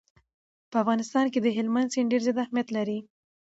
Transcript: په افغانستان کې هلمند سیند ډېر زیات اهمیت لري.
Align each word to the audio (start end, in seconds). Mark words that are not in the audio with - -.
په 0.69 0.75
افغانستان 0.83 1.25
کې 1.33 1.39
هلمند 1.57 1.91
سیند 1.93 2.11
ډېر 2.11 2.21
زیات 2.25 2.37
اهمیت 2.43 2.67
لري. 2.77 2.99